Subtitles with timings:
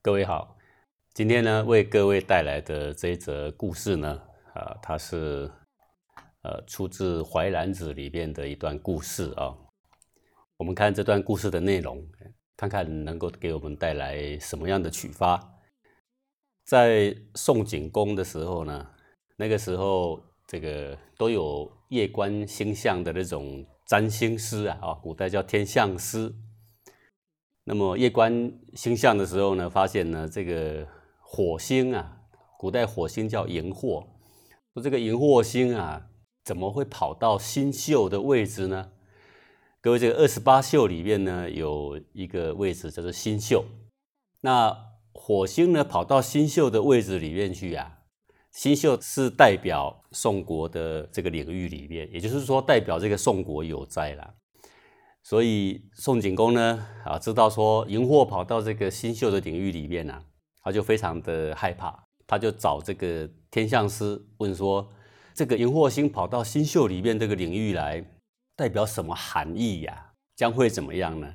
[0.00, 0.56] 各位好，
[1.12, 4.22] 今天呢为各位带来的这一则故事呢，
[4.54, 5.50] 啊，它是
[6.42, 9.52] 呃出自《淮南子》里面的一段故事啊。
[10.56, 12.00] 我们看这段故事的内容，
[12.56, 15.52] 看看能够给我们带来什么样的启发。
[16.64, 18.88] 在宋景公的时候呢，
[19.36, 26.32] 那个时候这个都有夜观星象的那种占星师啊，啊，古代叫天象师。
[27.68, 30.88] 那么夜观星象的时候呢，发现呢这个
[31.20, 32.16] 火星啊，
[32.58, 34.06] 古代火星叫荧惑，
[34.72, 36.08] 说这个荧惑星啊，
[36.44, 38.90] 怎么会跑到星宿的位置呢？
[39.82, 43.62] 各位，这个二十八宿里面呢，有一个位置叫做星宿。
[44.40, 44.74] 那
[45.12, 47.98] 火星呢跑到星宿的位置里面去啊，
[48.50, 54.34] 星宿是代表宋国的这个领域里面，也就是说代表这个宋国有灾了。
[55.28, 60.24] 所以宋景公呢，啊，知道说荧惑跑到这个星宿的领域里面呢，
[60.62, 64.88] 他就非常的害怕，他就找这个天象师问说，
[65.34, 68.02] 这个荧惑星跑到星宿里面这个领域来，
[68.56, 70.12] 代表什么含义呀？
[70.34, 71.34] 将会怎么样呢？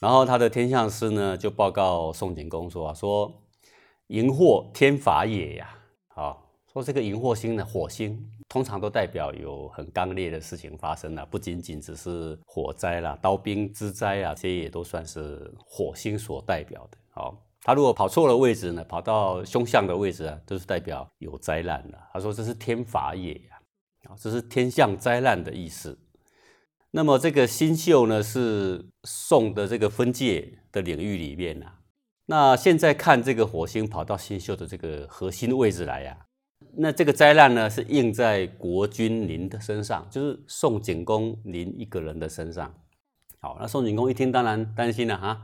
[0.00, 3.32] 然后他的天象师呢，就报告宋景公说啊，说
[4.08, 6.40] 荧惑天法也呀，好。
[6.72, 16.96] 说这个荧惑星呢火星，通常都代表有很刚烈的事情发生了，不仅仅只是火灾啦、刀兵之灾啊，这些也都算是火星所代表的。
[17.10, 21.98] 好，他如果跑错了位置呢，跑到凶相的位置啊，都是代表有灾难的。
[22.12, 23.58] 他说这是天罚也呀，
[24.04, 25.98] 啊，这是天象灾难的意思。
[26.92, 31.72] 那么这个星宿呢，是宋的这个分界的领域里面呐。
[32.26, 36.26] 那现在看这个火星跑到星宿的这个核心位置来呀。
[36.76, 42.72] 那这个灾难呢，是应在国君您的身上，就是宋景公您一个人的身上。
[43.40, 45.42] 好，那宋景公一听，当然担心了哈，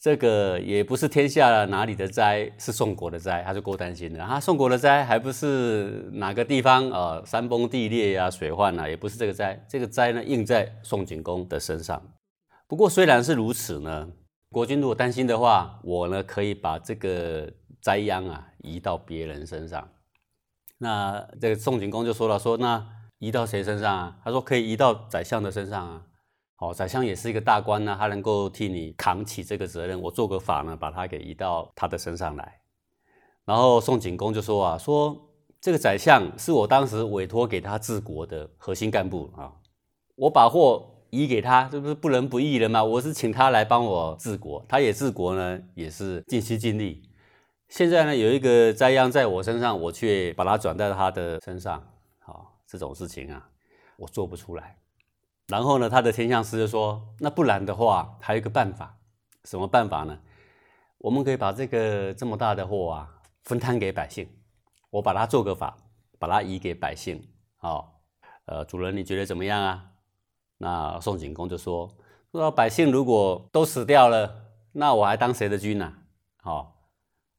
[0.00, 4.40] 这个也不是天下哪里的灾，是宋国的灾，他就够担心了啊。
[4.40, 12.02] 宋国的灾还不是哪个地方啊，山崩地裂呀，水患啊，也不是这个灾，这个灾呢，应在宋景公的身上。
[12.66, 14.08] 不过虽然是如此呢，
[14.50, 17.50] 国君如果担心的话，我呢可以把这个
[17.80, 19.88] 灾殃啊移到别人身上。
[20.78, 22.86] 那这个宋景公就说了，说那
[23.18, 24.18] 移到谁身上啊？
[24.22, 26.02] 他说可以移到宰相的身上啊。
[26.56, 30.00] 好，宰相也是一个大官呢，他能够替你扛起这个责任。
[30.00, 32.60] 我做个法呢，把他给移到他的身上来。
[33.44, 35.16] 然后宋景公就说啊，说
[35.60, 39.52] 这个宰相是我当时委托给他治国的核心干部啊，
[40.16, 42.82] 我把货移给他，这不是不仁不义了吗？
[42.82, 47.05] 我是请他来帮我治国，他也治国呢，也是尽心尽力。
[47.68, 51.82] 现在呢，有一个灾殃在我身上，我却把它转到他的身上，
[52.20, 53.48] 好，这种事情啊，
[53.96, 54.78] 我做不出来。
[55.48, 58.96] 然后呢，他的天象师就说：“那不然的话，还有一个办法，
[59.44, 60.18] 什么办法呢？
[60.98, 64.28] 我们可以把这个这么大的祸啊，分摊给百姓。
[64.90, 65.76] 我把它做个法，
[66.18, 67.20] 把它移给百姓。
[67.56, 68.00] 好，
[68.46, 69.84] 呃，主人你觉得怎么样啊？
[70.58, 71.92] 那宋景公就说：
[72.30, 75.92] 说百姓如果都死掉了，那我还当谁的君呢？
[76.36, 76.74] 好。”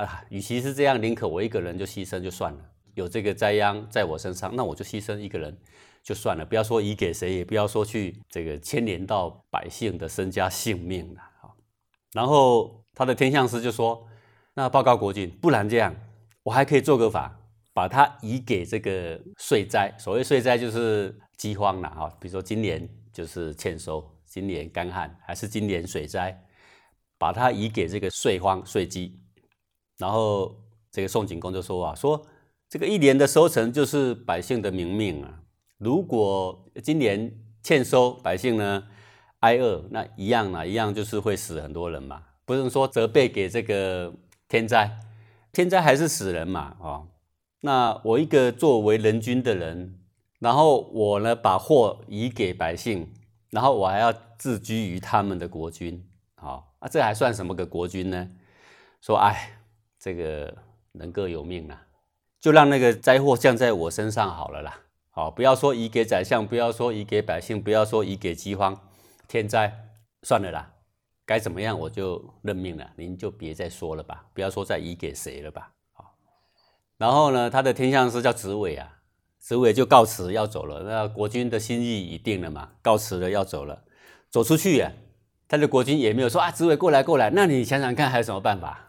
[0.00, 2.58] 啊，与其是这样，宁可我一个人就牺牲就算了。
[2.94, 5.54] 有这个灾殃在我身上，那我就牺牲一个人
[6.02, 6.44] 就算了。
[6.44, 11.20] 不要说移给谁，也不要说去这个牵连到百姓的身家性命了。
[11.40, 11.54] 好，
[12.12, 14.06] 然后他的天象师就说
[14.54, 15.94] ：“那报告国君，不然这样，
[16.44, 17.38] 我还可以做个法，
[17.74, 19.94] 把它移给这个税灾。
[19.98, 26.42] 所谓税灾就是饥荒了哈，比如说今年就是欠收，今年干旱，还是今年水灾，
[27.18, 29.19] 把它移给这个税荒、税饥。”
[30.00, 30.56] 然后
[30.90, 32.26] 这个宋景公就说啊，说
[32.70, 35.42] 这个一年的收成就是百姓的民命啊。
[35.76, 37.30] 如果今年
[37.62, 38.84] 欠收，百姓呢
[39.40, 42.22] 挨饿，那一样啊，一样就是会死很多人嘛。
[42.46, 44.12] 不是说责备给这个
[44.48, 44.98] 天灾，
[45.52, 47.08] 天灾还是死人嘛，哦。
[47.60, 50.00] 那我一个作为人君的人，
[50.38, 53.12] 然后我呢把祸移给百姓，
[53.50, 56.02] 然后我还要自居于他们的国君，
[56.36, 58.30] 好，啊，这还算什么个国君呢？
[59.02, 59.56] 说，哎。
[60.00, 60.56] 这个
[60.92, 61.82] 人各有命啦，
[62.40, 64.80] 就让那个灾祸降在我身上好了啦。
[65.10, 68.80] 好，不要说移给宰相，不要说移给百姓，不要说移给饥荒、
[69.28, 69.90] 天灾，
[70.22, 70.72] 算了啦。
[71.26, 75.72] 该怎么样我就认命了，您就别再说了吧，不要说再移给谁了吧。
[75.92, 76.16] 好，
[76.96, 79.00] 然后呢，他的天象师叫子伟啊，
[79.38, 80.82] 子伟就告辞要走了。
[80.82, 83.84] 那国君的心意已定了嘛，告辞了要走了，
[84.30, 84.92] 走出去呀，
[85.46, 88.86] 他的国君也没有说啊，子伟过来过来，那你想想看还有什么办法？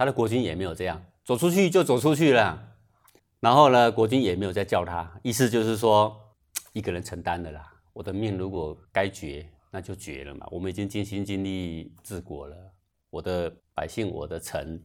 [0.00, 2.58] 他的国君也没有这样走出去就走出去了，
[3.38, 6.18] 然后呢，国君也没有再叫他，意思就是说
[6.72, 7.70] 一个人承担的啦。
[7.92, 10.46] 我的命如果该绝，那就绝了嘛。
[10.50, 12.56] 我们已经尽心尽力治国了，
[13.10, 14.82] 我的百姓，我的臣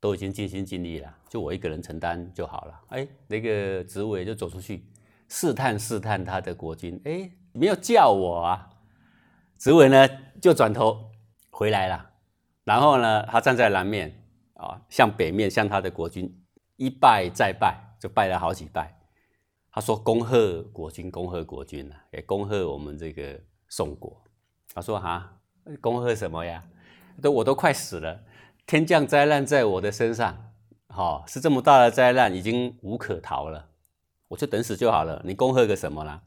[0.00, 2.80] 都已经尽心尽力了，就我一个人承担就好了。
[2.88, 4.84] 哎，那个职位就走出去
[5.28, 8.68] 试探试探他的国君，哎，没有叫我啊。
[9.56, 10.08] 职位呢
[10.42, 11.08] 就转头
[11.50, 12.10] 回来了，
[12.64, 14.12] 然后呢，他站在南面
[14.60, 16.32] 啊，向北面向他的国君
[16.76, 18.96] 一拜再拜，就拜了好几拜。
[19.72, 22.04] 他说：“恭贺国君，恭贺国君啊！
[22.10, 24.20] 也恭贺我们这个宋国。”
[24.74, 25.38] 他说：“哈，
[25.80, 26.64] 恭贺什么呀？
[27.22, 28.24] 都我都快死了，
[28.66, 30.52] 天降灾难在我的身上，
[30.88, 33.68] 好是这么大的灾难，已经无可逃了，
[34.26, 35.22] 我就等死就好了。
[35.24, 36.22] 你恭贺个什么啦？”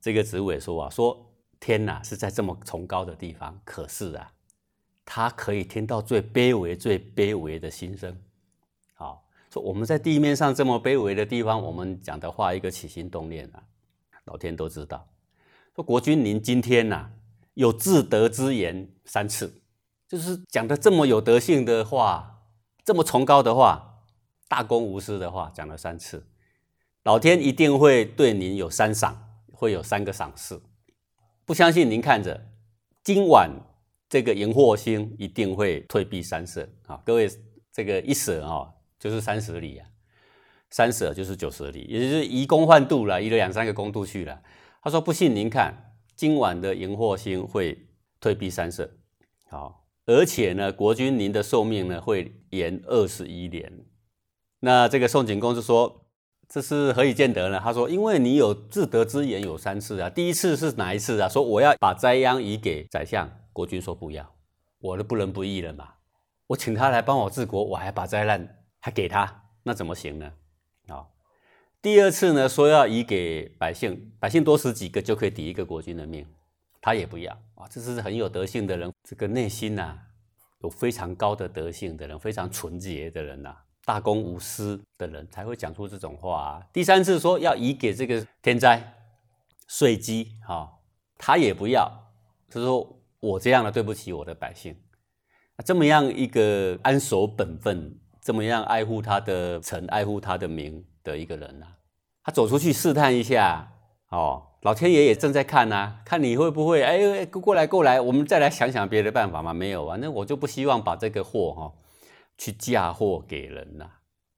[0.00, 4.32] 这个紫伟说：“啊，说天呐是在这么崇高的地方，可是啊，
[5.12, 8.16] 他可以听到最卑微、最卑微的心声。”
[9.52, 13.60] 说我们在地面上这么卑微的地方，我们讲的话一个起心动念啊，
[14.26, 15.04] 老天都知道。
[15.74, 17.10] 说国君您今天呐
[17.54, 19.52] 有自得之言三次，
[20.06, 22.44] 就是讲的这么有德性的话，
[22.84, 24.04] 这么崇高的话，
[24.46, 26.24] 大公无私的话讲了三次，
[27.02, 29.20] 老天一定会对您有三赏，
[29.52, 30.62] 会有三个赏赐。
[31.44, 32.46] 不相信您看着，
[33.02, 33.50] 今晚
[34.10, 37.00] 这个荧惑星一定会退避三舍啊！
[37.06, 37.26] 各位
[37.72, 38.74] 这个一舍啊。
[38.98, 39.88] 就是三十里啊，
[40.68, 44.42] 三舍就是九十里，也就是移宫换度了，移了两三个宫度去了。
[44.82, 47.86] 他说：“不信您看，今晚的荧惑星会
[48.20, 48.90] 退避三舍，
[49.48, 53.72] 好，而且呢，国君您的寿命呢会延二十一年。”
[54.60, 56.04] 那这个宋景公就说
[56.50, 61.28] ：“这是何以见得呢？”他说：“因为你有自得之言有三次啊，第一次是哪一次啊？
[61.28, 64.34] 说我要把灾殃移给宰相，国君说不要，
[64.80, 65.94] 我都不仁不义了嘛，
[66.48, 70.32] 我请他来帮我治国，我还把灾难。”还给他，那怎么行呢？
[70.88, 71.04] 啊，
[71.82, 76.26] 第二次呢，说要移给百姓，百姓多死几个就可以抵一个国君的命，
[76.80, 77.68] 他也不要啊。
[77.68, 79.98] 这是很有德性的人，这个内心呐，
[80.62, 83.54] 有非常高的德性的人，非常纯洁的人呐，
[83.90, 86.62] 大公无私的人才会讲出这种话啊。
[86.72, 88.80] 第三次说要移给这个天灾、
[89.66, 90.70] 税基，哈，
[91.18, 91.90] 他也不要，
[92.48, 94.76] 他说我这样的对不起我的百姓，
[95.64, 97.98] 这么样一个安守本分。
[98.22, 101.66] 这么样爱护他的臣，爱护他的民的一个人呢？
[102.22, 103.72] 他走出去试探一下，
[104.10, 109.52] 哦，老天爷也正在看呐，看你会不会哎，过来过来，我们再来想想别的办法嘛？
[109.52, 111.72] 没有啊，那我就不希望把这个祸哈
[112.40, 113.88] 去嫁祸给人呐。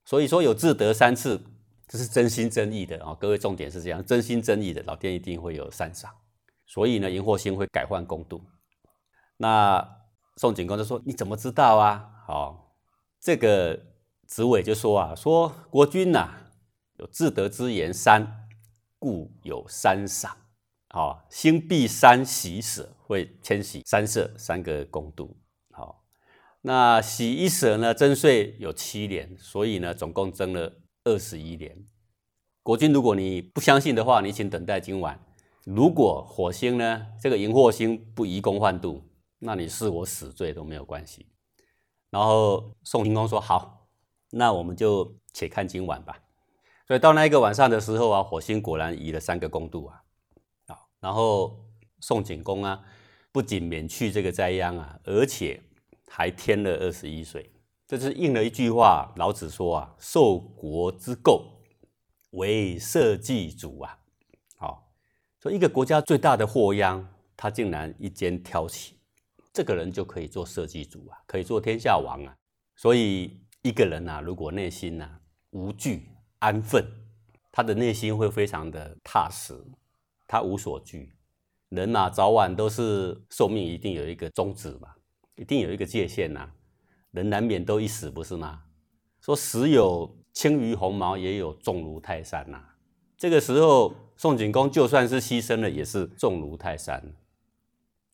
[0.04, 1.40] 所以说有自得三次，
[1.87, 3.16] 这是真心真意的啊。
[3.20, 6.12] 各位重点是这样，真心真意的，老天一定会有善赏。
[6.66, 8.43] 所以呢，荧惑星会改换公度。
[9.37, 9.88] 那
[10.38, 12.58] 宋景公就说：“你怎么知道啊？”好。
[13.20, 13.81] 这个
[14.26, 16.28] 子伟就说啊，说国君呐
[16.96, 18.49] 有自得之言三，
[18.99, 20.37] 故有三赏。
[20.88, 25.37] 好，星必三喜舍，会迁徙三舍三个宫度。
[26.62, 31.85] 那洗一舍呢，征税有七年，所以呢，总共征了二十一年。
[32.62, 35.20] 国君，如果你不相信的话，你请等待今晚。
[35.64, 39.03] 如果火星呢，这个荧惑星不移宫换度，
[39.41, 41.26] 那你是我死罪都没有关系。
[42.11, 43.88] 然后宋景公说：“好，
[44.31, 46.20] 那我们就且看今晚吧。”
[46.87, 50.03] 所以到那一个晚上的时候啊，火星果然移了三个宫度啊，
[50.66, 51.64] 啊，然后
[52.00, 52.85] 宋景公啊，
[53.33, 55.61] 不仅免去这个灾殃啊，而且
[56.14, 57.50] 还添了二十一岁。
[57.88, 61.42] 这是应了一句话，老子说啊：“受国之垢，
[62.33, 63.99] 为社稷主啊。”
[64.59, 64.92] 好，
[65.40, 67.02] 说一个国家最大的祸殃，
[67.35, 68.99] 他竟然一肩挑起。
[69.54, 72.37] 这个人就可以做社稷主啊，可以做天下王啊。
[72.76, 75.19] 所以一个人呐，如果内心呐
[75.50, 76.85] 无惧安分，
[77.50, 79.54] 他的内心会非常的踏实，
[80.26, 81.14] 他无所惧。
[81.71, 84.95] 人呐，早晚都是寿命一定有一个终止嘛，
[85.42, 86.49] 一定有一个界限呐。
[87.11, 88.62] 人难免都一死，不是吗？
[89.20, 92.62] 说死有轻于鸿毛，也有重如泰山呐。
[93.18, 97.12] 这个时候，宋景公就算是牺牲了，也是重如泰山。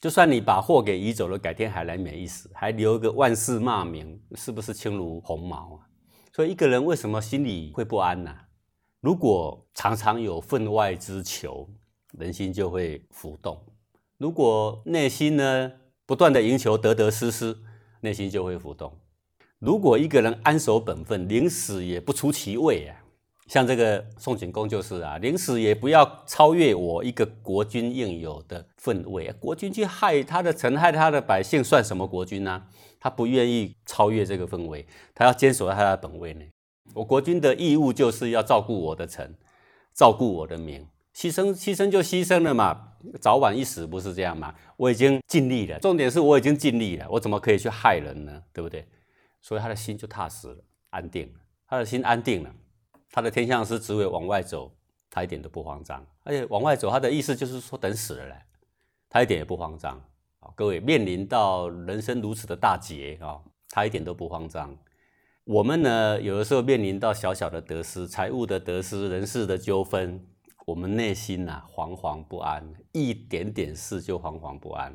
[0.01, 5.87] 就算你把货给移走了，改天还来免一死，还留个万世骂名，是不是轻如鸿毛啊？
[6.33, 8.35] 所以一个人为什么心里会不安呢？
[9.03, 11.69] 如果常常有分外之求，
[12.13, 13.55] 人心就会浮动；
[14.17, 15.73] 如果内心呢
[16.09, 17.55] 不断的赢球，得得失失，
[18.01, 18.99] 内心就会浮动。
[19.59, 22.97] 如果一个人安守本分，临死也不出其位啊。
[23.47, 29.35] 像这个宋景公就是啊，临死也不要超越我一个国君应有的分位啊！
[29.39, 32.63] 国君去害他的臣，害他的百姓，算什么国君呢？
[32.99, 36.51] 他不愿意超越这个氛围，他要坚守在他的本位内。
[36.95, 39.35] 我国君的义务就是要照顾我的臣，
[39.95, 42.88] 照顾我的民，牺牲牺牲就牺牲了嘛，
[43.21, 44.55] 早晚一死不是这样吗？
[44.77, 48.43] 我已经尽力了，重点是我已经尽力了，我怎么可以去害人呢？
[48.53, 48.87] 对不对？
[49.41, 50.57] 所以他的心就踏实了，
[50.91, 51.41] 安定了。
[51.67, 52.55] 他的心安定了，
[53.11, 54.73] 他的天象师只会往外走，
[55.11, 56.05] 他一点都不慌张。
[56.25, 58.35] 而且往外走，他的意思就是说等死了嘞，
[59.09, 60.03] 他一点也不慌张。
[60.55, 63.39] 各位面临到人生如此的大劫啊，
[63.69, 64.75] 他一点都不慌张。
[65.45, 70.27] 我们呢，有的时候面临到小小的得失、财务的得失、人事的纠纷，
[70.69, 74.95] 我们内心呐惶惶不安，一点点事就惶惶不安。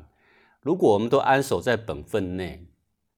[0.60, 2.64] 如果我们都安守在本分内，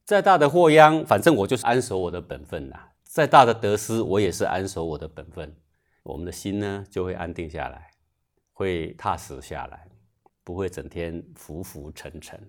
[0.04, 5.54] 再大的祸殃，反正我就是安守我的本分呐；再大的得失，我也是安守我的本分。
[6.02, 7.90] 我们的心呢，就会安定下来，
[8.54, 9.86] 会踏实下来，
[10.42, 12.40] 不会整天浮浮沉沉。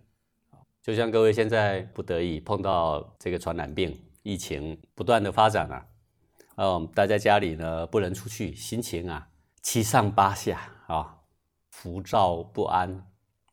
[0.81, 3.93] 就像各位现在不得已碰到这个传染病。
[4.23, 5.85] 疫情不断的发展啊，
[6.55, 9.27] 嗯，待在家里呢，不能出去，心情啊
[9.61, 11.19] 七上八下啊，
[11.69, 13.07] 浮躁不安，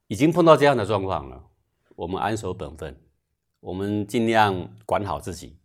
[0.07, 1.45] 已经碰到这样的状况了。
[1.97, 3.01] 我们安守本分，
[3.61, 5.59] 我们尽量管好自己，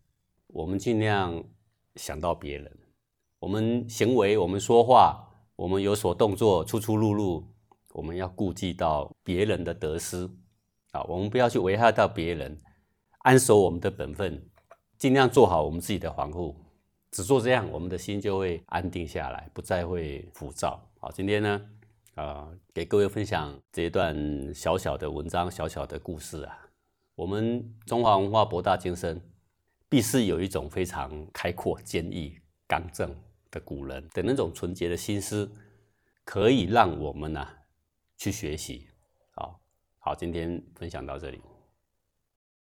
[0.47, 1.43] 我们尽量
[1.95, 2.77] 想到别人，
[3.39, 7.47] 我们行为，我们说话，我们有所动作，出出入入，
[7.93, 10.29] 我们要顾及到别人的得失
[10.91, 12.59] 啊，我们不要去危害到别人，
[13.19, 14.49] 安守我们的本分。
[14.97, 16.55] 尽量做好我们自己的防护，
[17.11, 20.79] 只做这样，我们的心就会安定下来，不再会浮躁。
[20.99, 21.69] 好，今天呢，
[22.15, 26.59] 啊，给各位分享这一段小小的文章、小小的故事啊。
[27.15, 29.19] 我们中华文化博大精深，
[29.89, 32.37] 必是有一种非常开阔、坚毅、
[32.67, 33.13] 刚正
[33.49, 35.51] 的古人的那种纯洁的心思，
[36.23, 37.45] 可以让我们呢
[38.17, 38.87] 去学习。
[39.31, 39.59] 好，
[39.97, 41.41] 好，今天分享到这里。